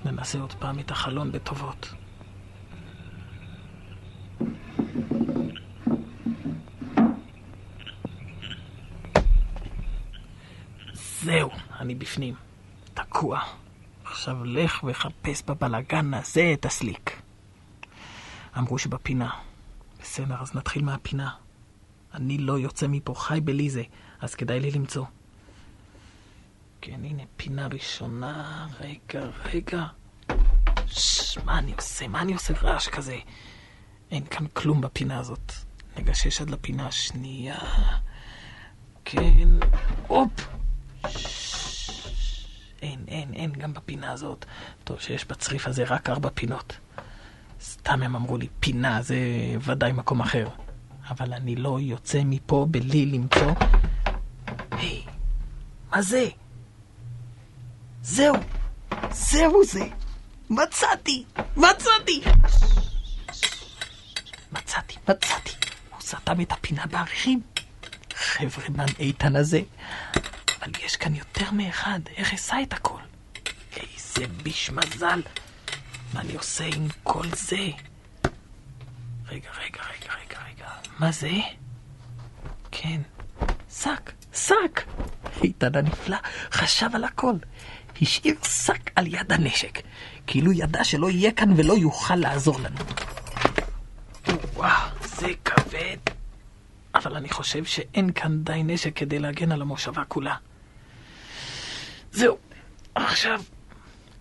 ננסה 0.04 0.38
עוד 0.38 0.52
פעם 0.52 0.78
את 0.78 0.90
החלון 0.90 1.32
בטובות. 1.32 1.94
זהו, 10.92 11.50
אני 11.80 11.94
בפנים. 11.94 12.34
תקוע. 12.94 13.40
עכשיו 14.04 14.44
לך 14.44 14.84
וחפש 14.84 15.42
בבלגן 15.46 16.14
הזה 16.14 16.50
את 16.54 16.66
הסליק. 16.66 17.22
אמרו 18.58 18.78
שבפינה. 18.78 19.30
בסדר, 20.00 20.36
אז 20.40 20.54
נתחיל 20.54 20.84
מהפינה. 20.84 21.30
אני 22.14 22.38
לא 22.38 22.58
יוצא 22.58 22.86
מפה 22.88 23.14
חי 23.14 23.40
בלי 23.44 23.70
זה, 23.70 23.82
אז 24.20 24.34
כדאי 24.34 24.60
לי 24.60 24.70
למצוא. 24.70 25.04
כן, 26.86 27.04
הנה 27.04 27.22
פינה 27.36 27.66
ראשונה. 27.66 28.66
רגע, 28.80 29.26
רגע. 29.54 29.86
ש, 30.86 31.38
מה 31.38 31.58
אני 31.58 31.72
עושה? 31.74 32.08
מה 32.08 32.22
אני 32.22 32.32
עושה 32.32 32.54
רעש 32.62 32.88
כזה? 32.88 33.18
אין 34.10 34.24
כאן 34.26 34.46
כלום 34.52 34.80
בפינה 34.80 35.18
הזאת. 35.18 35.52
נגשש 35.96 36.40
עד 36.40 36.50
לפינה 36.50 36.86
השנייה. 36.86 37.58
כן, 39.04 39.48
הופ. 40.06 40.30
אין, 42.82 43.04
אין, 43.08 43.34
אין 43.34 43.52
גם 43.52 43.74
בפינה 43.74 44.12
הזאת. 44.12 44.44
טוב 44.84 45.00
שיש 45.00 45.24
בצריף 45.24 45.66
הזה 45.66 45.84
רק 45.84 46.10
ארבע 46.10 46.30
פינות. 46.34 46.78
סתם 47.60 48.02
הם 48.02 48.16
אמרו 48.16 48.36
לי, 48.36 48.48
פינה 48.60 49.02
זה 49.02 49.16
ודאי 49.60 49.92
מקום 49.92 50.20
אחר. 50.20 50.48
אבל 51.10 51.32
אני 51.32 51.56
לא 51.56 51.80
יוצא 51.80 52.20
מפה 52.24 52.66
בלי 52.70 53.06
למצוא... 53.06 53.52
היי, 54.70 55.04
מה 55.90 56.02
זה? 56.02 56.28
זהו, 58.04 58.34
זהו 59.10 59.64
זה. 59.64 59.84
מצאתי, 60.50 61.24
מצאתי. 61.56 62.20
מצאתי, 64.52 64.94
מצאתי. 65.08 65.50
הוא 65.90 66.00
סתם 66.00 66.40
את 66.40 66.52
הפינה 66.52 66.86
בעריכים. 66.86 67.40
חבר'ה, 68.14 68.68
מן 68.68 68.84
איתן 68.98 69.36
הזה. 69.36 69.60
אבל 70.60 70.72
יש 70.84 70.96
כאן 70.96 71.14
יותר 71.14 71.50
מאחד, 71.50 72.00
איך 72.16 72.34
אשא 72.34 72.56
את 72.62 72.72
הכל? 72.72 73.00
איזה 73.76 74.26
ביש 74.42 74.70
מזל. 74.70 75.22
מה 76.14 76.20
אני 76.20 76.34
עושה 76.34 76.64
עם 76.64 76.88
כל 77.02 77.26
זה? 77.36 77.68
רגע, 79.26 79.50
רגע, 79.50 79.80
רגע, 79.82 80.14
רגע, 80.22 80.38
רגע. 80.48 80.68
מה 80.98 81.12
זה? 81.12 81.30
כן, 82.70 83.00
שק, 83.70 84.12
שק. 84.34 84.80
איתן 85.42 85.74
הנפלא 85.74 86.16
חשב 86.52 86.88
על 86.94 87.04
הכל. 87.04 87.34
השאיר 88.02 88.34
שק 88.42 88.90
על 88.96 89.14
יד 89.14 89.32
הנשק, 89.32 89.78
כאילו 90.26 90.52
ידע 90.52 90.84
שלא 90.84 91.10
יהיה 91.10 91.32
כאן 91.32 91.52
ולא 91.56 91.74
יוכל 91.74 92.16
לעזור 92.16 92.60
לנו. 92.60 92.76
וואו, 94.54 94.88
זה 95.04 95.28
כבד, 95.44 95.96
אבל 96.94 97.16
אני 97.16 97.28
חושב 97.28 97.64
שאין 97.64 98.12
כאן 98.12 98.44
די 98.44 98.62
נשק 98.64 98.96
כדי 98.96 99.18
להגן 99.18 99.52
על 99.52 99.62
המושבה 99.62 100.04
כולה. 100.04 100.36
זהו, 102.12 102.36
עכשיו, 102.94 103.42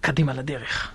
קדימה 0.01 0.33
לדרך. 0.33 0.91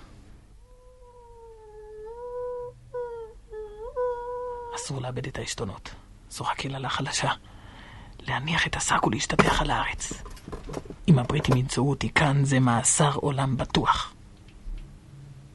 אסור 4.75 5.01
לאבד 5.01 5.27
את 5.27 5.37
העשתונות. 5.37 5.89
זו 6.29 6.43
רק 6.45 6.65
יללה 6.65 6.89
חלשה. 6.89 7.31
להניח 8.19 8.67
את 8.67 8.75
השק 8.75 9.07
ולהשתטח 9.07 9.61
על 9.61 9.69
הארץ. 9.69 10.13
אם 11.09 11.19
הבריטים 11.19 11.57
ימצאו 11.57 11.89
אותי 11.89 12.09
כאן, 12.09 12.43
זה 12.43 12.59
מאסר 12.59 13.11
עולם 13.15 13.57
בטוח. 13.57 14.13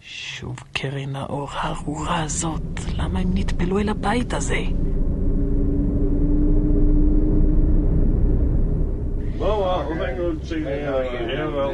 שוב 0.01 0.57
קרן 0.73 1.17
האור 1.17 1.49
הארורה 1.53 2.23
הזאת, 2.23 2.63
למה 2.97 3.21
הם 3.21 3.31
נטפלו 3.35 3.79
אל 3.79 3.89
הבית 3.89 4.35
הזה? 4.35 4.61
Well, 9.39 9.87
we're 9.89 9.99
back 9.99 10.17
to 10.17 10.47
see. 10.47 10.65
Uh, 10.65 11.03
yeah, 11.03 11.49
well, 11.55 11.73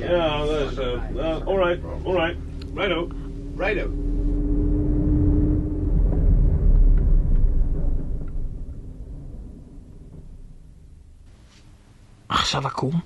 yeah, 0.00 0.46
that's, 0.48 0.78
uh, 0.78 1.00
uh, 1.16 1.48
all 1.48 1.58
right, 1.58 1.78
all 2.06 2.14
right, 2.14 2.36
righto. 2.72 3.10
Righto. 3.56 4.13
עכשיו 12.28 12.66
אקום, 12.66 13.00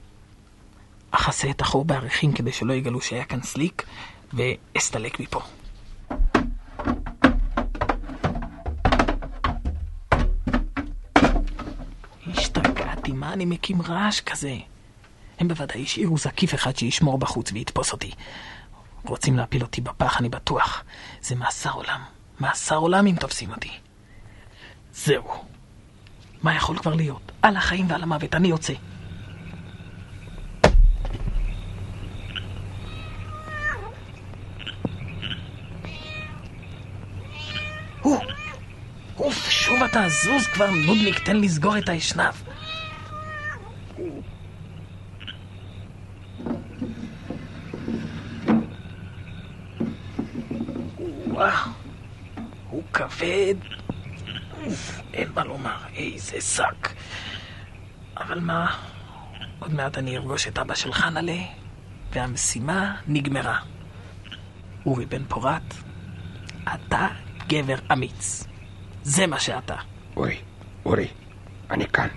אכסה 1.11 1.51
את 1.51 1.61
החור 1.61 1.85
בעריכים 1.85 2.33
כדי 2.33 2.53
שלא 2.53 2.73
יגלו 2.73 3.01
שהיה 3.01 3.25
כאן 3.25 3.43
סליק, 3.43 3.87
ואסתלק 4.33 5.21
מפה. 5.21 5.41
השתגעתי, 12.27 13.13
מה 13.13 13.33
אני 13.33 13.45
מקים 13.45 13.83
רעש 13.83 14.21
כזה? 14.21 14.57
הם 15.39 15.49
בוודאי 15.49 15.83
השאירו 15.83 16.19
זקיף 16.19 16.55
אחד 16.55 16.77
שישמור 16.77 17.19
בחוץ 17.19 17.53
ויתפוס 17.53 17.93
אותי. 17.93 18.11
רוצים 19.05 19.37
להפיל 19.37 19.63
אותי 19.63 19.81
בפח, 19.81 20.21
אני 20.21 20.29
בטוח. 20.29 20.85
זה 21.23 21.35
מאסר 21.35 21.71
עולם. 21.71 22.01
מאסר 22.41 22.77
עולם 22.77 23.07
אם 23.07 23.15
תופסים 23.21 23.51
אותי. 23.51 23.71
זהו. 24.93 25.25
מה 26.43 26.55
יכול 26.55 26.79
כבר 26.79 26.95
להיות? 26.95 27.33
על 27.43 27.57
החיים 27.57 27.91
ועל 27.91 28.03
המוות, 28.03 28.35
אני 28.35 28.49
יוצא. 28.49 28.75
שוב 39.79 39.87
אתה 39.87 40.09
זוז 40.09 40.47
כבר, 40.47 40.71
נודניק, 40.71 41.19
תן 41.19 41.37
לסגור 41.37 41.79
את 41.79 41.89
האשנב. 41.89 42.35
וואו, 51.27 51.71
הוא 52.71 52.83
כבד. 52.93 53.55
אין 55.15 55.29
מה 55.35 55.45
לומר, 55.45 55.77
איזה 55.97 56.41
שק. 56.41 56.89
אבל 58.17 58.41
מה, 58.41 58.77
עוד 59.59 59.75
מעט 59.75 59.99
אני 59.99 60.19
אפגוש 60.19 60.49
את 60.49 60.59
אבא 60.59 60.75
של 60.75 60.93
חנה'לה, 60.93 61.39
והמשימה 62.13 62.97
נגמרה. 63.07 63.59
אורי 64.87 65.07
בן 65.07 65.25
פורת, 65.25 65.75
אתה 66.75 67.07
גבר 67.49 67.79
אמיץ. 67.93 68.45
זה 69.09 69.27
מה 69.27 69.41
שאתה. 69.41 69.75
אורי, 70.17 70.37
אורי, 70.85 71.09
אני 71.71 71.89
כאן. 71.89 72.09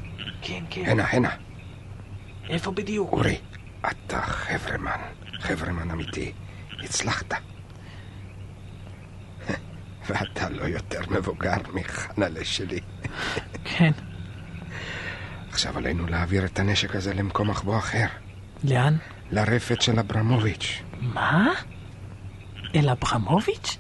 כן, 0.41 0.63
כן. 0.69 0.83
הנה, 0.85 1.07
הנה. 1.07 1.29
איפה 2.49 2.71
בדיוק? 2.71 3.11
אורי, 3.11 3.37
אתה 3.79 4.21
חברמן, 4.21 4.99
חברמן 5.39 5.91
אמיתי. 5.91 6.31
הצלחת. 6.83 7.33
ואתה 10.07 10.49
לא 10.49 10.63
יותר 10.63 11.01
מבוגר 11.09 11.53
מחנה'לה 11.73 12.45
שלי. 12.45 12.79
כן. 13.77 13.91
עכשיו 15.49 15.77
עלינו 15.77 16.07
להעביר 16.07 16.45
את 16.45 16.59
הנשק 16.59 16.95
הזה 16.95 17.13
למקום 17.13 17.49
מחבוא 17.49 17.77
אחר. 17.77 18.05
לאן? 18.63 18.97
לרפת 19.31 19.81
של 19.81 19.99
אברמוביץ'. 19.99 20.81
מה? 21.01 21.51
אל 22.75 22.89
אברמוביץ'? 22.89 23.77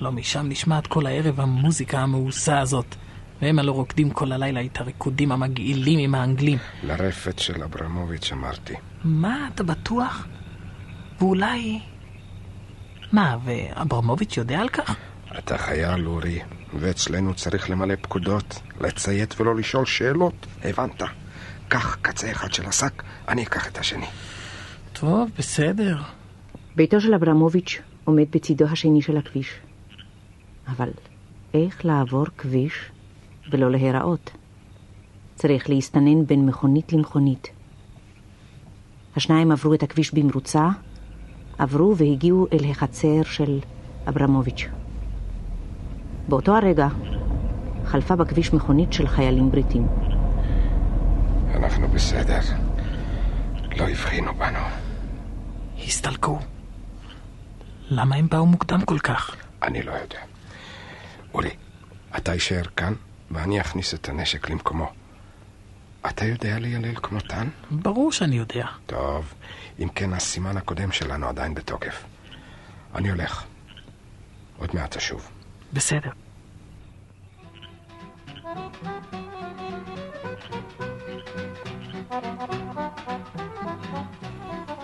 לא 0.00 0.12
משם 0.12 0.48
נשמעת 0.48 0.86
כל 0.86 1.06
הערב 1.06 1.40
המוזיקה 1.40 1.98
המאוסה 1.98 2.58
הזאת. 2.58 2.94
והם 3.42 3.58
הלא 3.58 3.72
רוקדים 3.72 4.10
כל 4.10 4.32
הלילה 4.32 4.64
את 4.64 4.80
הריקודים 4.80 5.32
המגעילים 5.32 5.98
עם 5.98 6.14
האנגלים. 6.14 6.58
לרפת 6.82 7.38
של 7.38 7.62
אברמוביץ' 7.62 8.32
אמרתי. 8.32 8.74
מה, 9.04 9.48
אתה 9.54 9.62
בטוח? 9.62 10.26
ואולי... 11.20 11.80
מה, 13.12 13.36
ואברמוביץ' 13.44 14.36
יודע 14.36 14.58
על 14.58 14.68
כך? 14.68 14.96
אתה 15.38 15.58
חייל, 15.58 16.06
אורי, 16.06 16.38
ואצלנו 16.74 17.34
צריך 17.34 17.70
למלא 17.70 17.94
פקודות, 18.00 18.62
לציית 18.80 19.40
ולא 19.40 19.56
לשאול 19.56 19.86
שאלות. 19.86 20.46
הבנת? 20.64 21.02
קח 21.68 21.96
קצה 22.02 22.30
אחד 22.30 22.52
של 22.52 22.66
השק, 22.66 23.02
אני 23.28 23.42
אקח 23.44 23.68
את 23.68 23.78
השני. 23.78 24.06
טוב, 24.92 25.30
בסדר. 25.38 25.96
ביתו 26.76 27.00
של 27.00 27.14
אברמוביץ' 27.14 27.80
עומד 28.04 28.26
בצידו 28.30 28.64
השני 28.64 29.02
של 29.02 29.16
הכביש. 29.16 29.60
אבל 30.68 30.90
איך 31.54 31.84
לעבור 31.84 32.26
כביש 32.38 32.90
ולא 33.50 33.70
להיראות? 33.70 34.30
צריך 35.34 35.70
להסתנן 35.70 36.26
בין 36.26 36.46
מכונית 36.46 36.92
למכונית. 36.92 37.48
השניים 39.16 39.52
עברו 39.52 39.74
את 39.74 39.82
הכביש 39.82 40.14
במרוצה, 40.14 40.68
עברו 41.58 41.96
והגיעו 41.96 42.46
אל 42.52 42.70
החצר 42.70 43.22
של 43.22 43.58
אברמוביץ'. 44.08 44.68
באותו 46.28 46.56
הרגע 46.56 46.88
חלפה 47.84 48.16
בכביש 48.16 48.52
מכונית 48.52 48.92
של 48.92 49.08
חיילים 49.08 49.50
בריטים. 49.50 49.86
אנחנו 51.54 51.88
בסדר. 51.88 52.40
לא 53.78 53.88
הבחינו 53.88 54.34
בנו. 54.34 54.58
הסתלקו. 55.86 56.38
למה 57.90 58.16
הם 58.16 58.28
באו 58.28 58.46
מוקדם 58.46 58.80
כל 58.84 58.98
כך? 58.98 59.36
אני 59.62 59.82
לא 59.82 59.92
יודע. 59.92 60.35
אורי, 61.36 61.50
אתה 62.16 62.32
יישאר 62.32 62.62
כאן, 62.76 62.92
ואני 63.30 63.60
אכניס 63.60 63.94
את 63.94 64.08
הנשק 64.08 64.50
למקומו. 64.50 64.92
אתה 66.08 66.24
יודע 66.24 66.58
ליילל 66.58 66.94
כמותן? 66.94 67.48
ברור 67.70 68.12
שאני 68.12 68.36
יודע. 68.36 68.66
טוב, 68.86 69.34
אם 69.78 69.88
כן 69.88 70.12
הסימן 70.12 70.56
הקודם 70.56 70.92
שלנו 70.92 71.28
עדיין 71.28 71.54
בתוקף. 71.54 72.04
אני 72.94 73.10
הולך. 73.10 73.44
עוד 74.58 74.70
מעט 74.74 74.96
אשוב. 74.96 75.30
בסדר. 75.72 76.10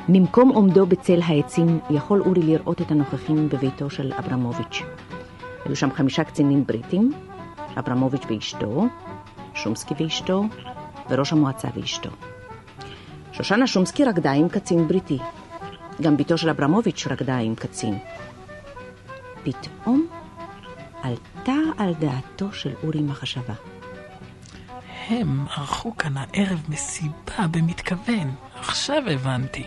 ממקום 0.08 0.48
עומדו 0.48 0.86
בצל 0.86 1.20
העצים 1.22 1.80
יכול 1.90 2.20
אורי 2.20 2.42
לראות 2.42 2.80
את 2.80 2.90
הנוכחים 2.90 3.48
בביתו 3.48 3.90
של 3.90 4.12
אברמוביץ'. 4.12 4.82
היו 5.72 5.76
שם 5.76 5.92
חמישה 5.92 6.24
קצינים 6.24 6.66
בריטים, 6.66 7.12
אברמוביץ' 7.78 8.22
ואשתו, 8.28 8.86
שומסקי 9.54 9.94
ואשתו, 9.98 10.44
וראש 11.10 11.32
המועצה 11.32 11.68
ואשתו. 11.74 12.10
שושנה 13.32 13.66
שומסקי 13.66 14.04
רקדה 14.04 14.32
עם 14.32 14.48
קצין 14.48 14.88
בריטי. 14.88 15.18
גם 16.02 16.16
בתו 16.16 16.38
של 16.38 16.48
אברמוביץ' 16.48 17.06
רקדה 17.06 17.36
עם 17.36 17.54
קצין. 17.54 17.98
פתאום 19.42 20.06
עלתה 21.02 21.56
על 21.78 21.94
דעתו 21.94 22.52
של 22.52 22.72
אורי 22.84 23.02
מחשבה. 23.02 23.54
הם 25.08 25.44
ערכו 25.56 25.96
כאן 25.96 26.16
הערב 26.16 26.62
מסיבה 26.68 27.46
במתכוון. 27.50 28.34
עכשיו 28.54 29.02
הבנתי. 29.10 29.66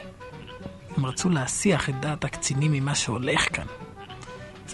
הם 0.98 1.06
רצו 1.06 1.30
להסיח 1.30 1.89
את 1.89 2.00
דעת 2.00 2.24
הקצינים 2.24 2.72
ממה 2.72 2.96
שהולך 2.96 3.56
כאן. 3.56 3.85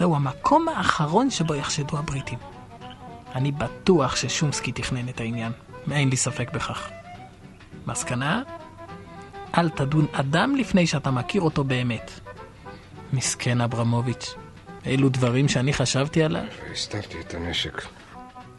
זהו 0.02 0.16
המקום 0.16 0.68
האחרון 0.68 1.30
שבו 1.30 1.54
יחשדו 1.54 1.98
הבריטים. 1.98 2.38
אני 3.34 3.52
בטוח 3.52 4.16
ששומסקי 4.16 4.72
תכנן 4.72 5.08
את 5.08 5.20
העניין, 5.20 5.52
ואין 5.86 6.08
לי 6.08 6.16
ספק 6.16 6.50
בכך. 6.52 6.90
מסקנה? 7.86 8.42
אל 9.58 9.68
תדון 9.68 10.06
אדם 10.12 10.56
לפני 10.56 10.86
שאתה 10.86 11.10
מכיר 11.10 11.42
אותו 11.42 11.64
באמת. 11.64 12.10
מסכן 13.12 13.60
אברמוביץ', 13.60 14.34
אלו 14.86 15.08
דברים 15.08 15.48
שאני 15.48 15.72
חשבתי 15.72 16.22
עליו. 16.22 16.44
הסתרתי 16.72 17.20
את 17.20 17.34
הנשק. 17.34 17.82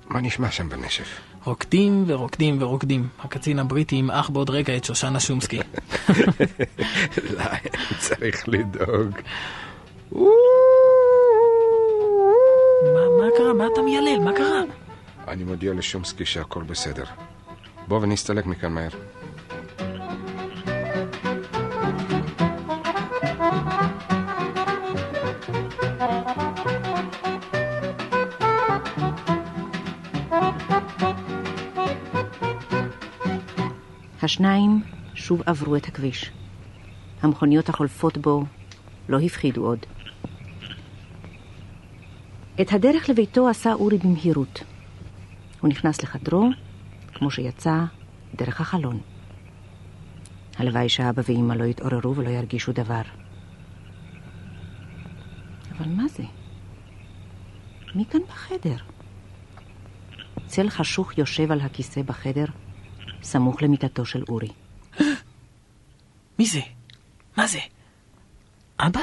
מה 0.10 0.22
נשמע 0.22 0.52
שם 0.52 0.70
בנשף? 0.70 1.20
רוקדים 1.44 2.04
ורוקדים 2.08 2.62
ורוקדים. 2.62 3.08
הקצין 3.20 3.60
הבריטי 3.60 3.96
ימעך 3.96 4.30
בעוד 4.30 4.50
רגע 4.50 4.78
את 4.78 4.84
שושנה 4.84 5.20
שומסקי. 5.20 5.60
להם 7.38 7.98
צריך 8.00 8.50
לדאוג. 8.50 9.12
קרה? 13.38 13.54
מה 13.54 13.68
אתה 13.74 13.82
מיילל? 13.82 14.20
מה 14.24 14.34
קרה? 14.34 14.62
אני 15.28 15.44
מודיע 15.44 15.74
לשומסקי 15.74 16.26
שהכל 16.26 16.64
בסדר. 16.64 17.04
בוא 17.88 18.00
ונסתלק 18.00 18.46
מכאן 18.46 18.72
מהר. 18.72 18.90
השניים 34.22 34.82
שוב 35.16 35.42
עברו 35.46 35.76
את 35.76 35.88
הכביש. 35.88 36.32
המכוניות 37.22 37.70
החולפות 37.70 38.18
בו 38.18 38.44
לא 39.10 39.20
הפחידו 39.20 39.66
עוד. 39.66 39.80
את 42.62 42.74
הדרך 42.74 43.10
לביתו 43.10 43.50
עשה 43.50 43.74
אורי 43.74 43.98
במהירות. 43.98 44.64
הוא 45.62 45.70
נכנס 45.70 46.04
לחדרו, 46.04 46.50
כמו 47.14 47.32
שיצא, 47.32 47.84
דרך 48.36 48.62
החלון. 48.62 49.02
הלוואי 50.58 50.90
שאבא 50.90 51.22
ואמא 51.28 51.54
לא 51.54 51.64
יתעוררו 51.64 52.16
ולא 52.16 52.30
ירגישו 52.30 52.72
דבר. 52.72 53.02
אבל 55.78 55.90
מה 55.90 56.08
זה? 56.08 56.24
מי 57.96 58.06
כאן 58.06 58.22
בחדר? 58.28 58.76
צל 60.48 60.70
חשוך 60.70 61.18
יושב 61.18 61.52
על 61.52 61.62
הכיסא 61.62 62.02
בחדר, 62.02 62.46
סמוך 63.24 63.62
למיטתו 63.62 64.06
של 64.06 64.24
אורי. 64.30 64.50
מי 66.40 66.46
זה? 66.46 66.62
מה 67.38 67.48
זה? 67.48 67.60
אבא? 68.80 69.02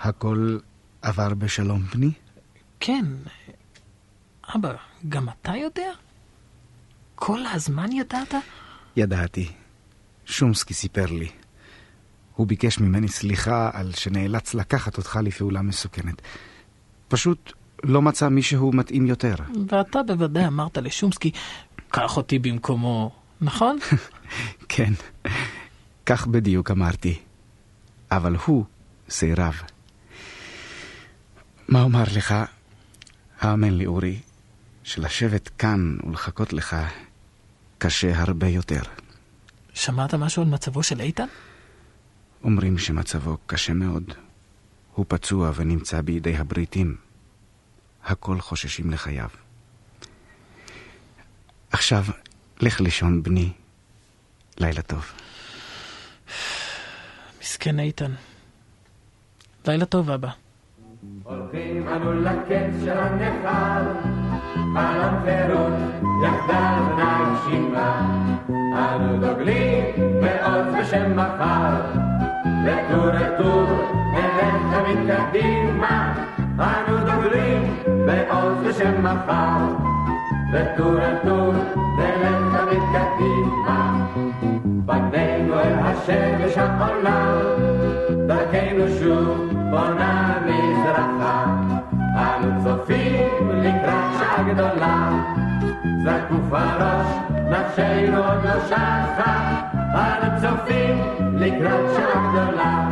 הכל 0.00 0.58
עבר 1.02 1.34
בשלום, 1.34 1.82
בני? 1.82 2.10
כן. 2.86 3.04
אבא, 4.56 4.74
גם 5.08 5.28
אתה 5.28 5.52
יודע? 5.56 5.92
כל 7.14 7.40
הזמן 7.52 7.92
ידעת? 7.92 8.34
ידעתי. 8.96 9.52
שומסקי 10.24 10.74
סיפר 10.74 11.06
לי. 11.06 11.28
הוא 12.34 12.46
ביקש 12.46 12.78
ממני 12.78 13.08
סליחה 13.08 13.70
על 13.72 13.92
שנאלץ 13.92 14.54
לקחת 14.54 14.98
אותך 14.98 15.18
לפעולה 15.22 15.62
מסוכנת. 15.62 16.22
פשוט 17.08 17.52
לא 17.82 18.02
מצא 18.02 18.28
מישהו 18.28 18.72
מתאים 18.72 19.06
יותר. 19.06 19.34
ואתה 19.68 20.02
בוודאי 20.02 20.46
אמרת 20.46 20.78
לשומסקי, 20.78 21.30
קח 21.88 22.16
אותי 22.16 22.38
במקומו, 22.38 23.10
נכון? 23.40 23.78
כן, 24.72 24.92
כך 26.06 26.26
בדיוק 26.26 26.70
אמרתי. 26.70 27.18
אבל 28.10 28.36
הוא 28.46 28.64
סירב. 29.10 29.62
מה 31.68 31.82
אומר 31.82 32.04
לך? 32.16 32.34
האמן 33.44 33.74
לי, 33.74 33.86
אורי, 33.86 34.20
שלשבת 34.84 35.48
כאן 35.48 35.96
ולחכות 36.06 36.52
לך 36.52 36.76
קשה 37.78 38.20
הרבה 38.20 38.48
יותר. 38.48 38.82
שמעת 39.74 40.14
משהו 40.14 40.42
על 40.42 40.48
מצבו 40.48 40.82
של 40.82 41.00
איתן? 41.00 41.26
אומרים 42.44 42.78
שמצבו 42.78 43.36
קשה 43.46 43.72
מאוד. 43.72 44.04
הוא 44.94 45.06
פצוע 45.08 45.52
ונמצא 45.54 46.00
בידי 46.00 46.36
הבריטים. 46.36 46.96
הכל 48.04 48.40
חוששים 48.40 48.90
לחייו. 48.90 49.28
עכשיו, 51.70 52.04
לך 52.60 52.80
לישון, 52.80 53.22
בני. 53.22 53.52
לילה 54.58 54.82
טוב. 54.82 55.12
מסכן 57.40 57.80
איתן. 57.80 58.14
לילה 59.66 59.86
טוב, 59.86 60.10
אבא. 60.10 60.43
הולכים 61.22 61.88
אנו 61.88 62.12
לקץ 62.12 62.84
של 62.84 62.98
הנכר, 62.98 63.82
חלום 64.54 65.14
חירות 65.24 65.72
יחדיו 66.24 66.82
נגשימה. 66.96 68.16
אנו 68.48 69.16
דוגלים 69.20 69.84
בעוז 69.96 70.74
בשם 70.80 71.16
מחר, 71.16 71.80
לטור 72.64 73.06
לטור 73.06 73.64
נלך 74.12 74.54
תמיד 74.72 74.98
קדימה. 75.10 76.14
אנו 76.58 76.98
דוגלים 76.98 77.76
בעוז 77.86 78.58
בשם 78.66 79.02
מחר, 79.02 79.64
לטור 80.52 80.92
לטור 80.92 81.52
נלך 81.98 82.56
תמיד 82.56 82.82
קדימה. 82.92 84.06
פנינו 84.86 85.54
אל 85.54 85.74
השמש 85.78 86.58
העולה, 86.58 87.34
דרכנו 88.26 88.88
שוב 89.00 89.63
בונה 89.74 90.38
מזרחה. 90.46 91.44
אנו 92.16 92.64
צופים 92.64 93.50
לקראת 93.50 94.04
שעה 94.18 94.42
גדולה, 94.42 95.10
זקוף 96.02 96.52
הראש, 96.52 97.06
נפשנו 97.50 98.16
עוד 98.16 98.44
לא 98.44 98.66
שחה. 98.68 99.60
אנו 99.94 100.40
צופים 100.40 100.98
לקראת 101.34 101.96
שעה 101.96 102.30
גדולה, 102.30 102.88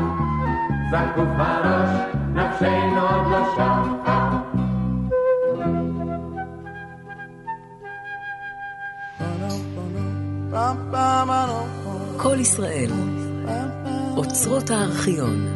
זקוף 0.90 1.28
הראש, 1.38 1.90
נפשנו 2.34 3.00
עוד 3.00 3.30
לא 3.30 3.54
שחה. 3.54 4.38
כל 12.16 12.36
ישראל, 12.40 12.90
אוצרות 14.16 14.70
הארכיון. 14.70 15.52